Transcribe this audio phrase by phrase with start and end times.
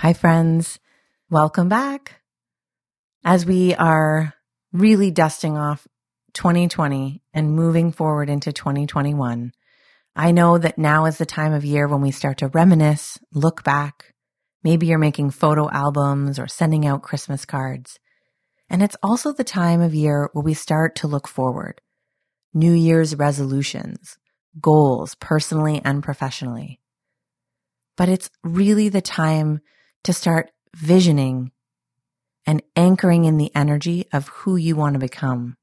[0.00, 0.78] Hi, friends.
[1.28, 2.20] Welcome back.
[3.24, 4.32] As we are
[4.72, 5.88] really dusting off
[6.34, 9.50] 2020 and moving forward into 2021,
[10.14, 13.64] I know that now is the time of year when we start to reminisce, look
[13.64, 14.14] back.
[14.62, 17.98] Maybe you're making photo albums or sending out Christmas cards.
[18.70, 21.80] And it's also the time of year where we start to look forward.
[22.54, 24.16] New Year's resolutions,
[24.60, 26.78] goals, personally and professionally.
[27.96, 29.60] But it's really the time
[30.08, 31.52] to start visioning
[32.46, 35.54] and anchoring in the energy of who you want to become.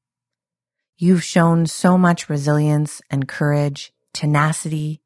[0.99, 5.01] You've shown so much resilience and courage, tenacity,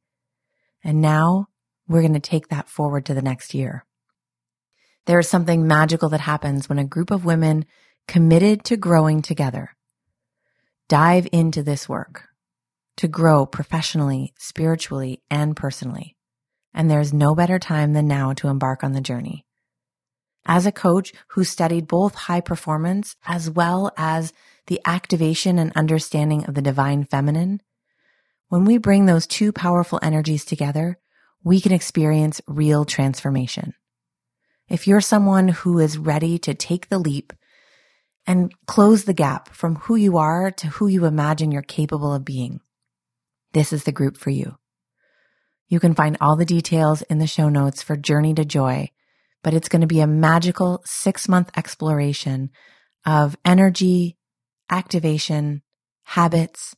[0.84, 1.48] and now
[1.88, 3.86] we're going to take that forward to the next year.
[5.06, 7.64] There is something magical that happens when a group of women
[8.10, 9.70] committed to growing together
[10.90, 12.26] dive into this work
[12.98, 16.18] to grow professionally, spiritually, and personally
[16.74, 19.46] and there's no better time than now to embark on the journey.
[20.46, 24.34] As a coach who studied both high performance as well as
[24.68, 27.62] the activation and understanding of the divine feminine,
[28.48, 30.98] when we bring those two powerful energies together,
[31.44, 33.74] we can experience real transformation.
[34.68, 37.34] If you're someone who is ready to take the leap
[38.28, 42.26] and close the gap from who you are to who you imagine you're capable of
[42.26, 42.60] being,
[43.54, 44.59] this is the group for you.
[45.70, 48.90] You can find all the details in the show notes for Journey to Joy,
[49.44, 52.50] but it's going to be a magical six month exploration
[53.06, 54.18] of energy,
[54.70, 55.62] activation,
[56.04, 56.76] habits,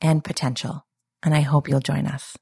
[0.00, 0.86] and potential.
[1.24, 2.36] And I hope you'll join us.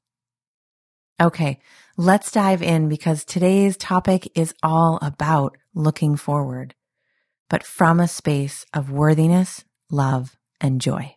[1.21, 1.61] Okay,
[1.97, 6.75] let's dive in because today's topic is all about looking forward,
[7.49, 11.17] but from a space of worthiness, love, and joy.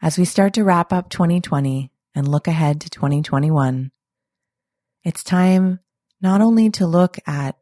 [0.00, 3.90] As we start to wrap up 2020, and look ahead to 2021,
[5.04, 5.80] it's time
[6.20, 7.56] not only to look at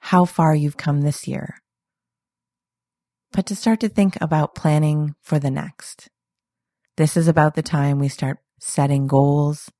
[0.00, 1.56] how far you've come this year,
[3.32, 6.08] but to start to think about planning for the next.
[6.96, 9.70] This is about the time we start setting goals,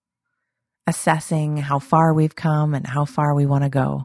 [0.87, 4.05] assessing how far we've come and how far we want to go.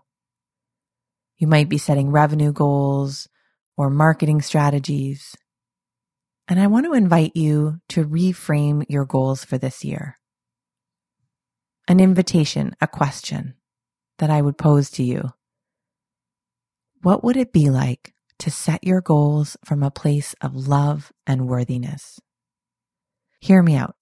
[1.38, 3.28] You might be setting revenue goals
[3.78, 5.36] or marketing strategies.
[6.48, 10.18] And I want to invite you to reframe your goals for this year.
[11.88, 13.56] An invitation, a question
[14.20, 15.30] that I would pose to you.
[17.02, 21.48] What would it be like to set your goals from a place of love and
[21.48, 22.20] worthiness?
[23.40, 23.96] Hear me out.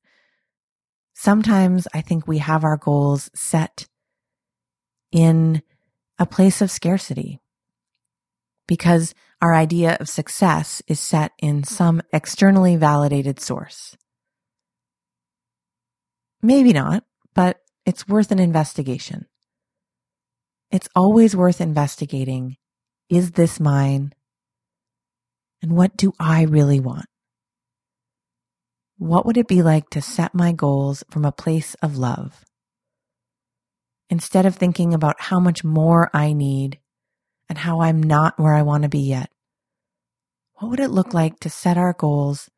[1.13, 3.87] Sometimes I think we have our goals set
[5.11, 5.61] in
[6.19, 7.39] a place of scarcity
[8.67, 9.13] because
[9.45, 13.95] our idea of success is set in some externally validated source.
[16.41, 17.03] Maybe not,
[17.35, 19.27] but it's worth an investigation.
[20.71, 22.57] It's always worth investigating.
[23.07, 24.13] Is this mine?
[25.61, 27.05] And what do I really want?
[28.97, 32.43] What would it be like to set my goals from a place of love?
[34.09, 36.79] Instead of thinking about how much more I need
[37.47, 39.29] and how I'm not where I want to be yet.
[40.57, 42.49] What would it look like to set our goals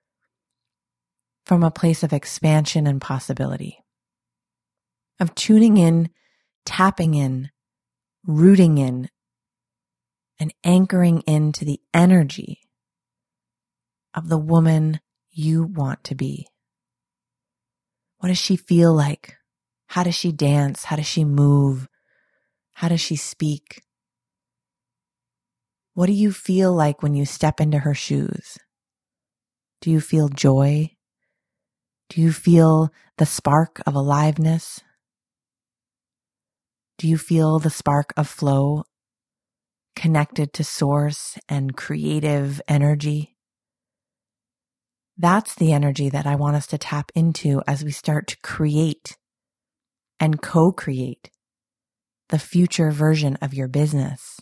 [1.45, 3.83] from a place of expansion and possibility?
[5.19, 6.09] Of tuning in,
[6.65, 7.49] tapping in,
[8.23, 9.09] rooting in,
[10.39, 12.59] and anchoring into the energy
[14.13, 14.99] of the woman
[15.31, 16.47] you want to be.
[18.19, 19.37] What does she feel like?
[19.87, 20.85] How does she dance?
[20.85, 21.87] How does she move?
[22.73, 23.81] How does she speak?
[25.97, 28.59] What do you feel like when you step into her shoes?
[29.81, 30.91] Do you feel joy?
[32.09, 34.81] Do you feel the spark of aliveness?
[36.99, 38.83] Do you feel the spark of flow
[39.95, 43.35] connected to source and creative energy?
[45.17, 49.17] That's the energy that I want us to tap into as we start to create
[50.19, 51.31] and co create
[52.29, 54.39] the future version of your business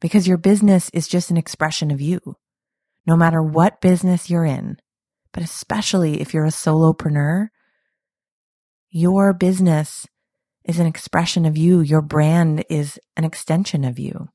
[0.00, 2.20] because your business is just an expression of you,
[3.06, 4.76] no matter what business you're in.
[5.32, 7.48] But especially if you're a solopreneur,
[8.90, 10.06] your business
[10.64, 11.80] is an expression of you.
[11.80, 14.28] Your brand is an extension of you.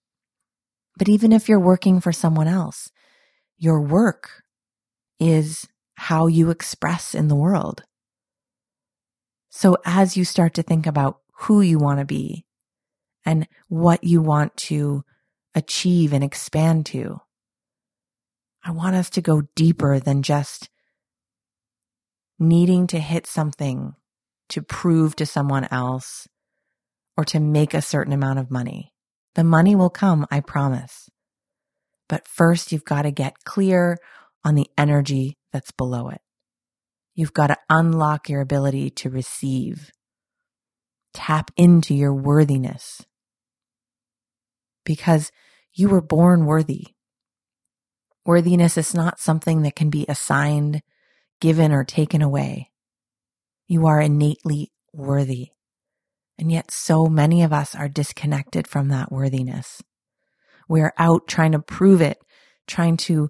[0.98, 2.90] But even if you're working for someone else,
[3.58, 4.44] your work
[5.20, 7.84] is how you express in the world.
[9.50, 12.46] So as you start to think about who you want to be
[13.26, 15.04] and what you want to
[15.56, 17.22] achieve and expand to,
[18.64, 20.70] I want us to go deeper than just
[22.38, 23.94] needing to hit something
[24.50, 26.28] to prove to someone else
[27.18, 28.92] or to make a certain amount of money.
[29.36, 31.10] The money will come, I promise.
[32.10, 33.98] But first, you've got to get clear
[34.44, 36.22] on the energy that's below it.
[37.16, 39.92] You've got to unlock your ability to receive.
[41.14, 43.06] Tap into your worthiness.
[44.84, 45.32] Because
[45.76, 46.88] you were born worthy.
[48.26, 50.82] Worthiness is not something that can be assigned,
[51.42, 52.72] given, or taken away.
[53.68, 55.50] You are innately worthy.
[56.40, 59.82] And yet so many of us are disconnected from that worthiness.
[60.68, 62.18] We're out trying to prove it,
[62.68, 63.30] trying to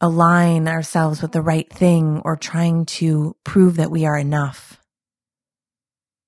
[0.00, 4.80] align ourselves with the right thing or trying to prove that we are enough.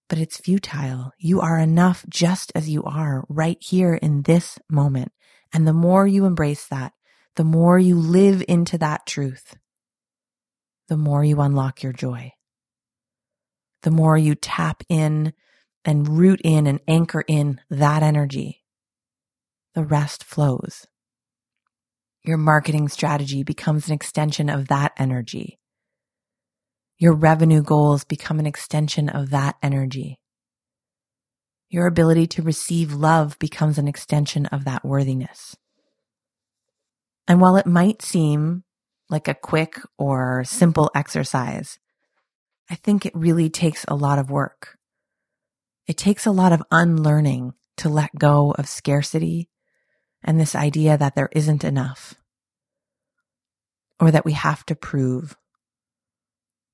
[0.08, 1.12] But it's futile.
[1.18, 5.12] You are enough just as you are right here in this moment.
[5.52, 6.92] And the more you embrace that,
[7.36, 9.56] the more you live into that truth,
[10.88, 12.32] the more you unlock your joy.
[13.82, 15.32] The more you tap in
[15.84, 18.62] and root in and anchor in that energy,
[19.74, 20.86] the rest flows.
[22.22, 25.58] Your marketing strategy becomes an extension of that energy.
[26.98, 30.19] Your revenue goals become an extension of that energy.
[31.70, 35.56] Your ability to receive love becomes an extension of that worthiness.
[37.28, 38.64] And while it might seem
[39.08, 41.78] like a quick or simple exercise,
[42.68, 44.78] I think it really takes a lot of work.
[45.86, 49.48] It takes a lot of unlearning to let go of scarcity
[50.22, 52.14] and this idea that there isn't enough
[54.00, 55.36] or that we have to prove.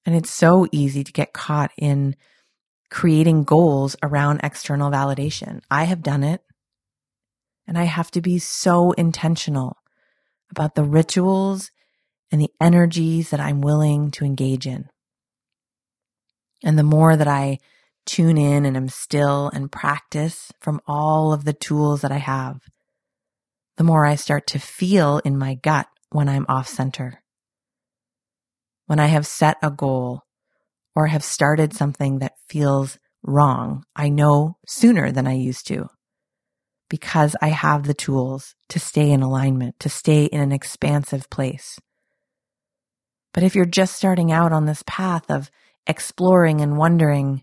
[0.07, 2.17] And it's so easy to get caught in
[2.91, 5.61] creating goals around external validation.
[5.71, 6.43] I have done it.
[7.67, 9.79] And I have to be so intentional
[10.51, 11.73] about the rituals
[12.31, 14.89] and the energies that I'm willing to engage in.
[16.63, 17.59] And the more that I
[18.07, 22.61] tune in and am still and practice from all of the tools that I have,
[23.77, 27.23] the more I start to feel in my gut when I'm off center.
[28.87, 30.23] When I have set a goal
[30.97, 35.89] or have started something that feels wrong, I know sooner than I used to
[36.89, 41.79] because I have the tools to stay in alignment, to stay in an expansive place.
[43.35, 45.51] But if you're just starting out on this path of
[45.87, 47.43] exploring and wondering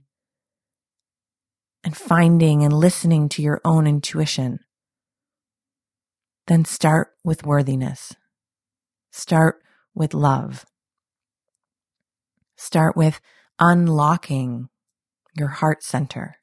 [1.84, 4.60] and finding and listening to your own intuition,
[6.48, 8.16] then start with worthiness.
[9.12, 9.62] Start
[9.94, 10.66] with love.
[12.56, 13.20] Start with
[13.60, 14.70] unlocking
[15.36, 16.38] your heart center.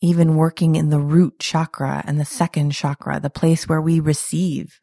[0.00, 4.78] Even working in the root chakra and the second chakra, the place where we receive.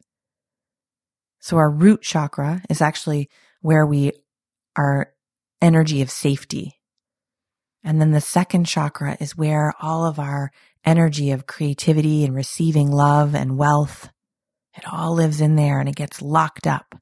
[1.40, 3.28] So our root chakra is actually
[3.60, 4.12] where we
[4.76, 5.12] are
[5.60, 6.78] energy of safety.
[7.84, 10.50] And then the second chakra is where all of our
[10.84, 14.08] energy of creativity and receiving love and wealth,
[14.76, 16.94] it all lives in there and it gets locked up.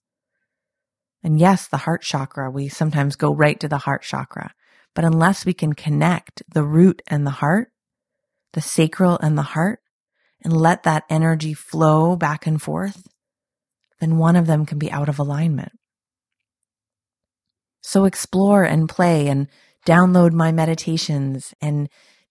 [1.23, 4.55] And yes, the heart chakra, we sometimes go right to the heart chakra.
[4.95, 7.71] But unless we can connect the root and the heart,
[8.53, 9.81] the sacral and the heart,
[10.43, 13.07] and let that energy flow back and forth,
[14.01, 15.73] then one of them can be out of alignment.
[17.83, 19.49] So explore and play and
[19.87, 21.89] download my meditations and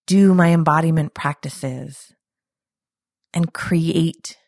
[0.08, 2.13] do my embodiment practices
[3.34, 4.38] and create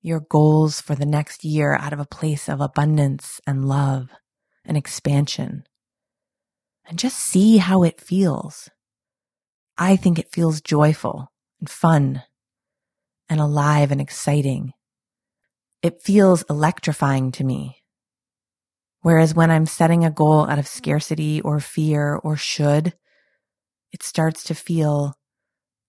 [0.00, 4.08] your goals for the next year out of a place of abundance and love
[4.64, 5.64] and expansion.
[6.86, 8.70] And just see how it feels.
[9.76, 12.22] I think it feels joyful and fun
[13.28, 14.72] and alive and exciting.
[15.82, 17.82] It feels electrifying to me.
[19.00, 22.94] Whereas when I'm setting a goal out of scarcity or fear or should,
[23.92, 25.14] it starts to feel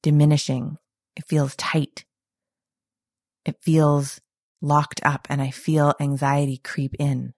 [0.04, 0.78] diminishing.
[1.16, 2.06] It feels tight.
[3.50, 4.22] It feels
[4.62, 7.34] locked up and I feel anxiety creep in.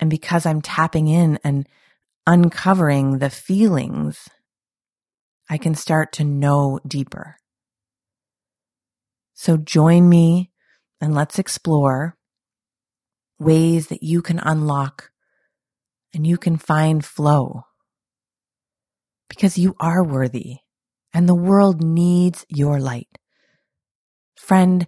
[0.00, 1.68] And because I'm tapping in and
[2.26, 4.28] uncovering the feelings,
[5.48, 7.36] I can start to know deeper.
[9.34, 10.50] So join me
[11.00, 12.16] and let's explore
[13.38, 15.12] ways that you can unlock
[16.12, 17.66] and you can find flow
[19.28, 20.56] because you are worthy
[21.12, 23.16] and the world needs your light.
[24.36, 24.86] Friend,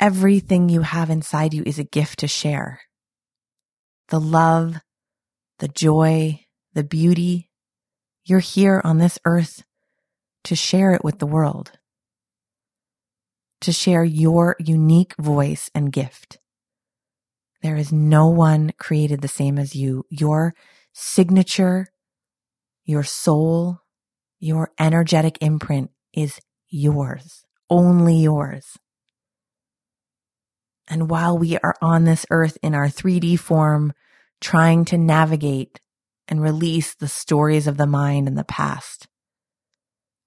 [0.00, 2.80] everything you have inside you is a gift to share.
[4.08, 4.76] The love,
[5.58, 7.50] the joy, the beauty,
[8.24, 9.62] you're here on this earth
[10.44, 11.72] to share it with the world,
[13.60, 16.38] to share your unique voice and gift.
[17.62, 20.04] There is no one created the same as you.
[20.10, 20.54] Your
[20.92, 21.88] signature,
[22.84, 23.80] your soul,
[24.38, 28.78] your energetic imprint is yours, only yours.
[30.88, 33.92] And while we are on this earth in our 3D form,
[34.40, 35.80] trying to navigate
[36.26, 39.06] and release the stories of the mind and the past,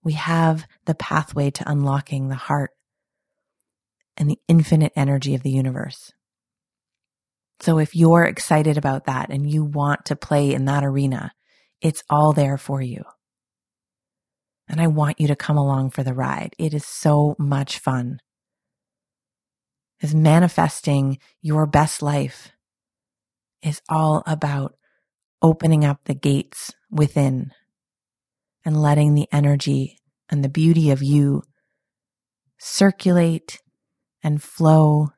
[0.03, 2.71] we have the pathway to unlocking the heart
[4.17, 6.11] and the infinite energy of the universe.
[7.59, 11.31] So if you're excited about that and you want to play in that arena,
[11.79, 13.03] it's all there for you.
[14.71, 16.55] And I want you to come along for the ride.
[16.57, 18.21] It is so much fun.
[19.99, 22.53] Is manifesting your best life
[23.61, 24.77] is all about
[25.41, 27.51] opening up the gates within
[28.63, 29.99] and letting the energy
[30.29, 31.43] and the beauty of you
[32.57, 33.61] circulate
[34.23, 35.09] and flow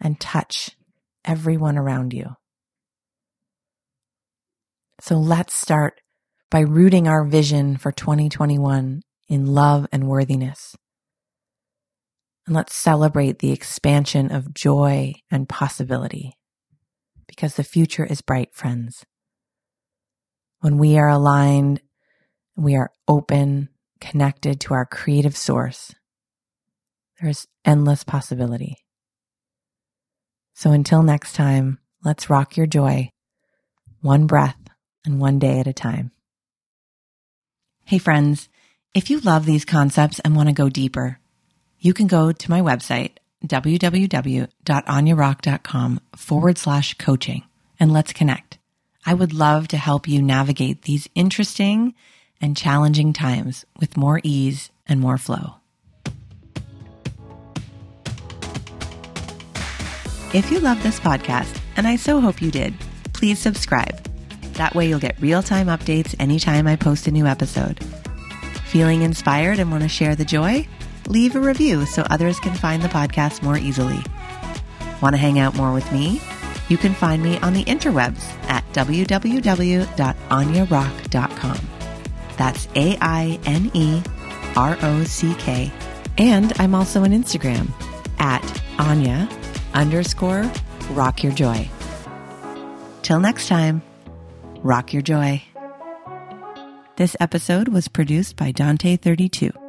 [0.00, 0.70] and touch
[1.24, 2.36] everyone around you.
[5.00, 6.01] So let's start
[6.52, 10.76] by rooting our vision for 2021 in love and worthiness.
[12.46, 16.34] And let's celebrate the expansion of joy and possibility
[17.26, 19.02] because the future is bright, friends.
[20.60, 21.80] When we are aligned,
[22.54, 25.94] we are open, connected to our creative source,
[27.18, 28.76] there is endless possibility.
[30.52, 33.10] So until next time, let's rock your joy,
[34.02, 34.58] one breath
[35.06, 36.10] and one day at a time.
[37.84, 38.48] Hey friends,
[38.94, 41.18] if you love these concepts and want to go deeper,
[41.78, 43.12] you can go to my website,
[43.44, 47.44] www.ainerock.com forward slash coaching
[47.78, 48.58] and let's connect.
[49.04, 51.94] I would love to help you navigate these interesting
[52.40, 55.56] and challenging times with more ease and more flow.
[60.32, 62.74] If you love this podcast, and I so hope you did,
[63.12, 64.11] please subscribe.
[64.62, 67.82] That way you'll get real time updates anytime I post a new episode.
[68.64, 70.68] Feeling inspired and want to share the joy?
[71.08, 73.98] Leave a review so others can find the podcast more easily.
[75.02, 76.20] Want to hang out more with me?
[76.68, 81.58] You can find me on the interwebs at www.ainerock.com.
[82.36, 84.00] That's A I N E
[84.54, 85.72] R O C K.
[86.18, 87.68] And I'm also on Instagram
[88.20, 89.28] at Aine
[89.74, 90.48] underscore
[90.92, 91.68] rock your joy.
[93.02, 93.82] Till next time,
[94.62, 95.42] rock your joy.
[96.96, 99.61] This episode was produced by Dante32.